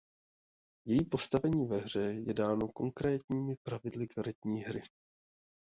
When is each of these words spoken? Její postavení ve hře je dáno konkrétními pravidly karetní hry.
Její 0.87 1.05
postavení 1.05 1.65
ve 1.67 1.77
hře 1.77 1.99
je 2.01 2.33
dáno 2.33 2.67
konkrétními 2.67 3.55
pravidly 3.65 4.07
karetní 4.07 4.61
hry. 4.61 4.81